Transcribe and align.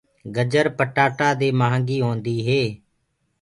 گجر 0.35 0.65
پٽآتآ 0.77 1.29
دي 1.39 1.49
مهآنگي 1.59 1.97
هوندي 2.05 2.37
هي۔ 2.47 2.63